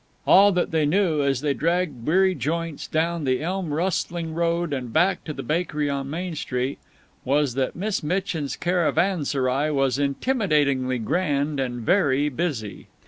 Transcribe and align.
All 0.25 0.51
that 0.53 0.71
they 0.71 0.83
knew, 0.87 1.21
as 1.21 1.41
they 1.41 1.53
dragged 1.53 2.07
weary 2.07 2.33
joints 2.33 2.87
down 2.87 3.23
the 3.23 3.43
elm 3.43 3.71
rustling 3.71 4.33
road 4.33 4.73
and 4.73 4.91
back 4.91 5.23
to 5.25 5.31
the 5.31 5.43
bakery 5.43 5.91
on 5.91 6.09
Main 6.09 6.33
Street, 6.33 6.79
was 7.23 7.53
that 7.53 7.75
Miss 7.75 8.01
Mitchin's 8.01 8.55
caravanserai 8.55 9.69
was 9.69 9.99
intimidatingly 9.99 10.97
grand 10.97 11.59
and 11.59 11.81
very 11.81 12.29
busy. 12.29 12.87